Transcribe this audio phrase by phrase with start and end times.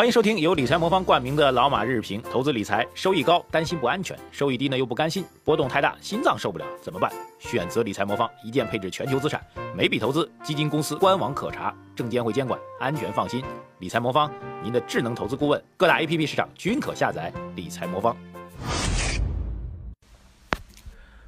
[0.00, 2.22] 欢迎收听由理财魔方冠名的老马日评。
[2.32, 7.12] 投资理财收益高，担心不安全；收益低呢又不甘心，波动太大，心脏受不了，怎么办？
[7.38, 9.44] 选择理财魔方，一键配置全球资产，
[9.76, 13.44] 每笔投资基金公司官网可查，证监会监管，安全放心。
[13.78, 14.32] 理财魔方，
[14.62, 17.30] 您的智能投资顾问，各大 APP 市场均可下载。
[17.54, 18.16] 理财魔方。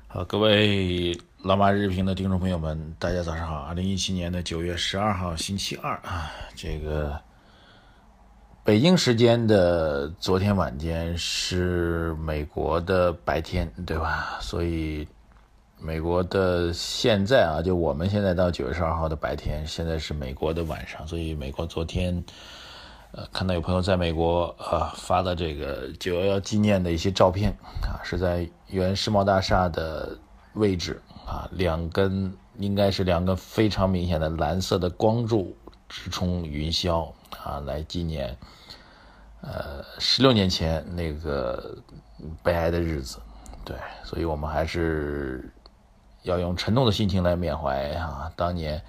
[0.09, 3.65] 好，各位老马日评的听众朋友们，大家早上好。
[3.65, 7.21] 二零一七年的九月十二号，星期二啊，这个。
[8.65, 14.39] 北京时间的昨天晚间是美国的白天，对吧？
[14.41, 15.09] 所以
[15.81, 21.05] 美国的现在啊，就我们现在到九月十二号的白天，现在是美国的晚上。
[21.09, 22.23] 所以美国昨天，
[23.11, 27.51] 呃，看到有朋友在美国啊发的这个九幺幺纪念的一些照片
[27.83, 30.17] 啊，是在原世贸大厦的
[30.55, 35.57] 位置啊，两根应该是两个非常明显的蓝色的光柱
[35.93, 37.13] 直冲云霄。
[37.43, 38.37] 啊，来纪念，
[39.41, 41.77] 呃，十六年前那个
[42.41, 43.19] 悲哀的日子，
[43.65, 45.51] 对，所以我们还是
[46.23, 48.81] 要用沉痛的心情来缅怀啊，当年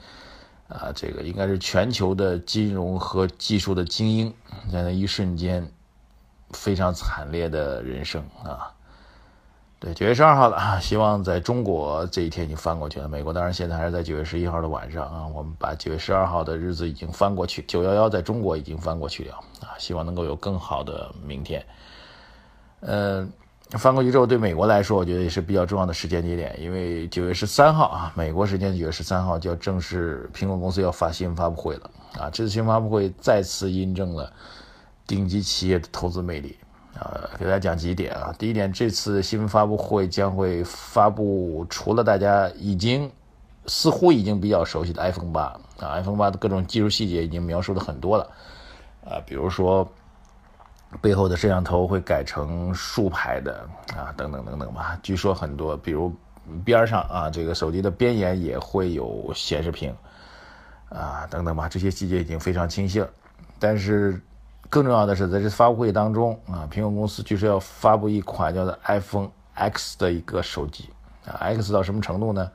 [0.68, 4.31] 啊，这个应该是全球的金融和技术的精英，
[4.72, 5.68] 在那一瞬间
[6.52, 8.72] 非常惨烈的人生啊。
[9.84, 10.80] 对，九月十二号了啊！
[10.80, 13.08] 希望在中国这一天已经翻过去了。
[13.09, 15.28] 美国当然现在还是在九月十一号的晚上啊。
[15.36, 19.75] 我们把九月十二号的日子已经翻过去，九幺幺在中国已经翻过去了啊。
[19.78, 21.62] 希望能够有更好的明天。
[22.80, 23.28] 呃，
[23.72, 32.30] 翻过去之后，对美国来说，我觉得也是比较重要的时间节点，因为九月十三号啊，美国时间九月十三号就要正式苹果公司要发新闻发布会了啊。
[32.30, 34.31] 这次新闻发布会再次印证了
[35.06, 36.58] 顶级企业的投资魅力。
[37.00, 38.34] 呃，给大家讲几点啊。
[38.38, 43.12] 第一点，这次新闻发布会将会发布除了大家已经
[43.66, 45.42] 似乎已经比较熟悉的 iPhone 八
[45.80, 48.30] 啊，iPhone 八的各种技术细节已经描述的很多了
[49.06, 49.88] 啊，比如说
[51.02, 54.98] 背后的摄像头会改成竖排的啊，等等等等吧。
[55.02, 56.14] 据说很多，比如
[56.64, 59.96] 边上啊，这个手机的边沿也会有显示屏
[60.90, 61.68] 啊，等等吧。
[61.68, 63.09] 这些细节已经非常清晰了，
[63.58, 64.22] 但是。
[64.73, 70.89] 更重要的是，在这发布会当中啊，苹果公司据说要发布一款叫做 iPhone X 的一个手机
[71.28, 72.50] 啊，X 到什么程度呢？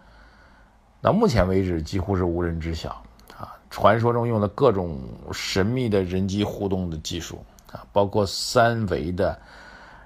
[1.01, 3.01] 到目前为止几乎是无人知晓
[3.39, 3.55] 啊。
[3.71, 4.99] 传说中用了各种
[5.31, 7.39] 神秘的人机互动的技术
[7.71, 9.41] 啊，包括三维的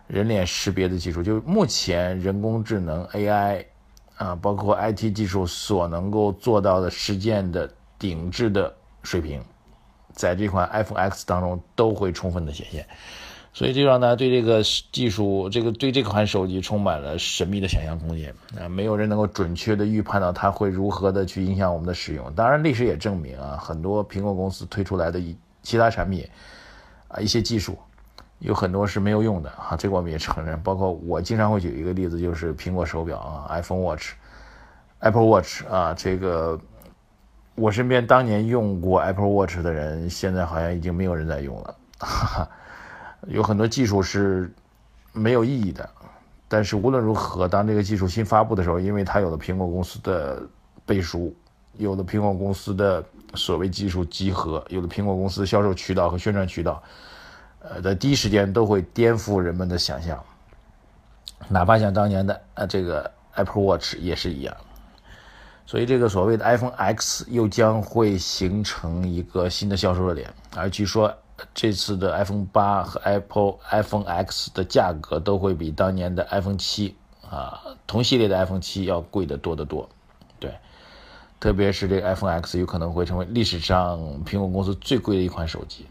[0.07, 3.65] 人脸识别的技术，就目前人工智能 AI
[4.19, 8.71] 啊，包括 IT 技术所能够做到的实践的顶置的
[9.03, 9.43] 水平。
[10.13, 12.87] 在这款 iPhone X 当中都会充分的显现，
[13.53, 14.63] 所以就让大家对这个
[14.93, 18.69] 技术，这个对这款手机充满了神秘的想象空间啊！
[18.69, 22.33] 没有人能够准确的预判到它会如何的去影响我们的使用。
[22.35, 25.21] 当然，历史也证明啊，很多苹果公司推出来的
[25.63, 26.27] 其他产品
[27.09, 27.77] 啊，一些技术
[28.39, 30.59] 有很多是没有用的啊，这个我们也承认。
[30.63, 34.13] 包括我经常会举一个例子，就是苹果手表啊，iPhone Watch、
[35.01, 36.59] Apple Watch 啊，这个。
[37.55, 41.75] 我身边当年用过 Apple Watch 的人，现在好像已经没有人在用了。
[41.99, 42.49] 哈哈，
[43.29, 44.51] 有很多技术是
[45.13, 45.89] 没有意义的。
[46.49, 50.43] 但是无论如何，当这个技术新发布的时候，因为它有了苹果公司的
[50.85, 51.35] 背书，
[51.79, 53.05] 有了苹果公司的
[53.35, 56.83] 所谓技术集合，有了苹果公司销售渠道和宣传渠道，
[57.61, 60.23] 呃，在第一时间都会颠覆人们的想象。
[61.49, 64.55] 哪怕像当年的呃这个 Apple Watch 也是一样。
[65.73, 71.11] 所以，这个所谓的 iPhone X 又将会形成一个新的销售热点，而据说
[71.55, 76.95] 这次的 iPhone 八和 Apple iPhone X 的价格都会比当年的 iPhone 七
[77.27, 79.89] 啊同系列的 iPhone 七要贵得多得多。
[80.39, 80.53] 对，
[81.41, 85.87] 特别是这个 iPhone X 有可能会成为历史上苹果公司最贵的一款手机。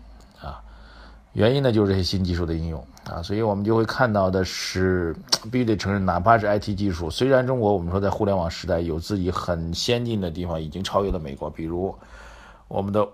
[1.33, 5.15] 原因呢，就是这些新技术的应用啊，所以我们就会看到的是，
[5.49, 11.95] 必须得承认，哪怕是 IT 技术，虽然中国我们说在互联网时代有自己很先进的地方，已经超越了美国，比如
[12.67, 13.07] 我们的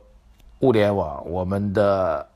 [0.62, 2.28] 物联网、我们的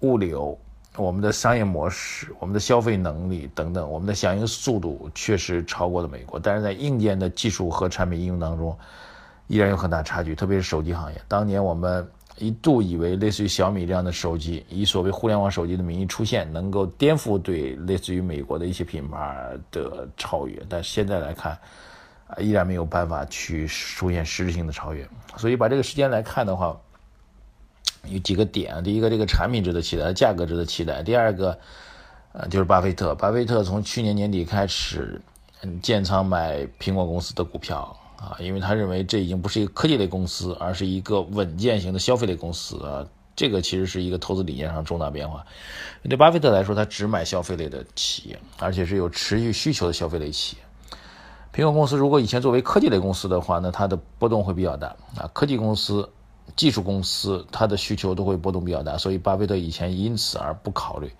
[0.00, 0.56] 物流、
[0.94, 8.78] 我们的商业模式、我们的消费能力等等，我们的响应速度确实超过了美国，但是在硬件的技术和产品应用当中，
[9.48, 12.08] 依然有很大差距，特别是手机行业，当年我们。
[12.38, 21.52] 一度以为类似于小米这样的手机，以所谓互联网手机的名义出现，能够颠覆对类似于美国的一些品牌的超越，但现在来看，
[22.26, 25.08] 啊，依然没有办法去出现实质性的超越。
[25.38, 26.78] 所以把这个时间来看的话，
[28.04, 31.58] 有几个点：第一个，这个产品值得期待，价格值得期待；第二个，
[32.32, 35.18] 呃，就是巴菲特，巴菲特从去年年底开始，
[35.80, 37.96] 建仓买苹果公司的股票。
[38.16, 43.06] 啊，因为他认为这已经不是一个科技类公司，而是一个稳健型的消费类公司啊。
[43.36, 45.44] 这个其实是一个投资理念上重大变化。
[46.08, 50.62] 对巴菲特来说，他只买消费类的企业，而且是有持续需求的消费类企业。
[51.52, 54.88] 苹果公司如果以前作为科技类公司的话，那它的波动会比较大
[55.18, 55.28] 啊。
[55.34, 56.08] 科技公司、
[56.56, 61.12] 技术公司，它的需求都会波动比较大，所以巴菲特以前因此而不考虑。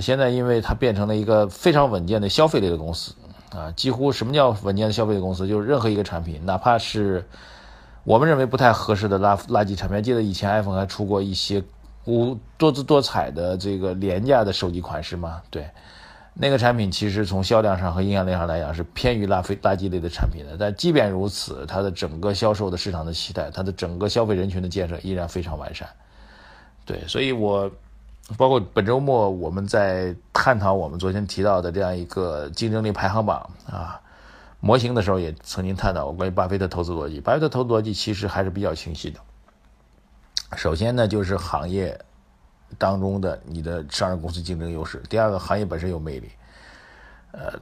[0.00, 3.14] 现在因为它变成了一个非常稳健的消费类的公司
[3.54, 5.46] 啊，几乎什么叫稳健的消费公司？
[5.46, 7.24] 就是任何一个产品，哪怕是
[8.02, 11.62] 我们认为不太合适的垃垃圾产品，记得以前 iPhone 还出过一些
[12.04, 15.40] 无多姿多彩的这个廉价的手机款式吗？
[15.50, 15.70] 对，
[16.34, 20.56] 那个产品其实从销量上和影响力上来讲是偏于垃垃圾类的产品的。
[20.58, 25.88] 但即便如此，它的整个销售的市场的期待，它的整个消费人群的建设依然非常完善。
[26.84, 27.70] 对，所以我。
[28.38, 34.00] 包括本周末我们在探讨我们昨天提到的这样一个竞争力排行榜啊
[34.60, 37.20] 模型的时候，也曾经探讨过关于巴菲特投资逻辑。
[37.20, 39.20] 巴菲特投资逻辑其实还是比较清晰的。
[40.56, 42.00] 首先呢，就是行业
[42.78, 46.28] 当中的你的上市公司竞争优势；第二个，行业本身有魅力；
[47.32, 47.52] 呃，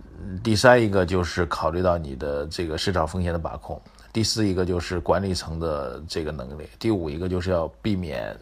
[0.45, 3.77] 第三一个就是考虑到你的这个市场风险的把控；
[4.13, 8.39] 第四一个就是管理层的这个能力；第五一个就是要避免。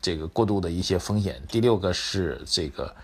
[0.00, 2.94] 这个过度的一些风险，第六个是这个，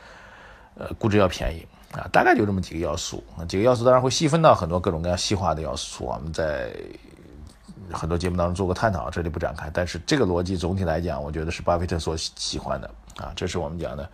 [0.77, 3.23] 呃，估值要便宜啊，大概就这么几个要素。
[3.49, 6.75] 几个要素当然会细分到很多各种各样细化的要素，我们在
[7.93, 9.71] 很多节目当中做过探讨，这里不展开。
[9.73, 14.09] 但是这个逻辑总体来讲，我觉得是巴菲特所喜欢的啊，这是我们讲的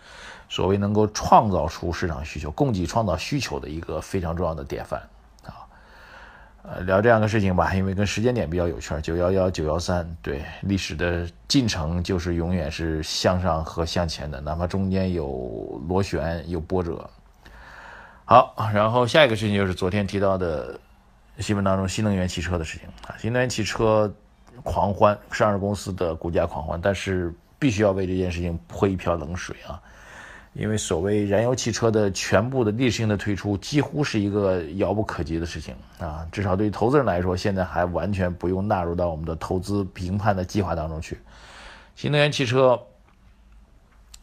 [0.49, 5.01] 所谓能够创造出市场需求、供给创造需求的一个非常重要的典范。
[6.63, 8.95] 呃，聊这样的事情吧，因为跟时间点比较有趣。
[9.01, 17.09] 九幺幺、九幺三，对历史的进程就是永远是向上和向前的，哪怕中间有螺旋、有波折。
[18.27, 20.79] 好，然后下一个事情就是昨天提到的
[21.39, 24.13] 新闻当中新能源汽车的事情啊，新能源汽车
[24.63, 29.81] 狂欢，上市公司的股价狂欢，但是必须要为这件事情泼一瓢冷水啊。
[30.53, 36.27] 因为所谓燃油汽车的全部的历史性的退出，几乎是一个遥不可及的事情啊！
[36.33, 41.17] 至少对于投资人来说，现在还完全不用纳入到我们的投资评判的计划当中去。
[41.95, 42.77] 新能源汽车，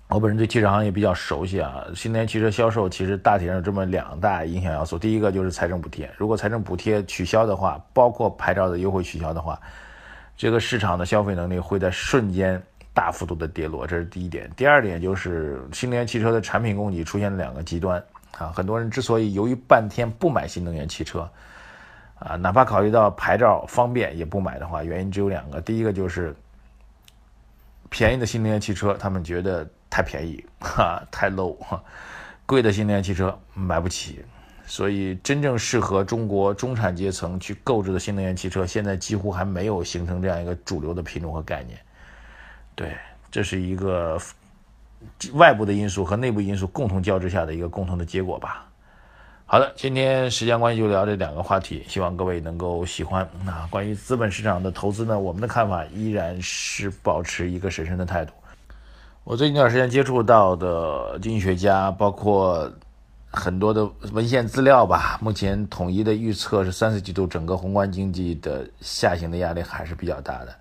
[0.09, 1.85] 我本人对汽车行业比较熟悉啊。
[1.95, 9.57] 新能源汽车销售其实大体上有这么两大影响要素：第一个就是财政补贴，如果财政补贴取消的话，包括牌照的优惠取消的话，
[10.35, 12.61] 这个市场的消费能力会在瞬间。
[12.97, 14.49] 大幅度的跌落，这是第一点。
[14.57, 18.03] 第二点就是新能源汽车的产品供给出现了两个极端
[18.35, 18.47] 啊。
[18.47, 21.29] 很多人之所以犹豫半天不买新能源汽车
[22.17, 25.61] 啊，哪怕考虑到牌照方便也不买的话，原因只有两个。
[25.61, 26.35] 第一个就是
[27.91, 31.79] 便宜的新能源汽车，他们觉得太便宜哈，太 low 哈；
[32.47, 34.25] 贵的新能源汽车买不起，
[34.65, 41.77] 所以真正适合中国中产阶层去购置的新能源汽车，现在几乎还没有形成这样一个主流的品种和概念。
[42.77, 42.95] 对，
[43.31, 44.21] 这是一个
[45.33, 48.69] 外部的因素和内部因素共同交织下的一个共同的结果吧。
[49.47, 53.27] 好的，今天时间关系就聊这两个话题，希望各位能够喜欢。
[53.43, 58.31] 那关于资本市场的投资呢，我们的看法依然是保持一个审慎的态度。
[59.23, 62.71] 我最近一段时间接触到的经济学家，包括
[63.31, 70.53] 很多的文献资料吧，目前统一的预测是三四季度整个宏观经济的下行的压力还是比较大的。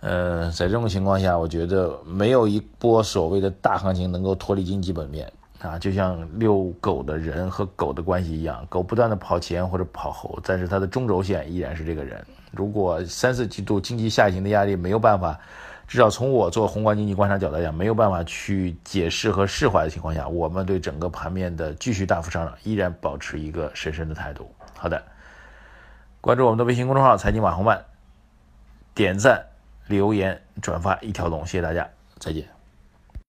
[0.00, 5.30] 呃，在这种情况下，我觉得没有一波所谓的大行情能够脱离经济本面
[5.60, 12.24] 啊，就像遛狗的人和狗的关系一样，狗不断的跑前或者跑后，但是它的中轴线依然是这个人。
[12.50, 15.38] 如果三四季度经济下行的压力没有办法，
[15.86, 24.50] 至少从我做宏观经济观察角度来讲，没有办法去解释和释怀的情况下，我们对整个盘面的继续大幅上涨依然保持一个审慎的态度。
[24.78, 25.02] 好的，
[26.22, 27.84] 关注我们的微信公众号“财经马红漫”，
[28.94, 29.49] 点赞。
[29.90, 32.59] 留言转发一条龙，谢谢大家，再见。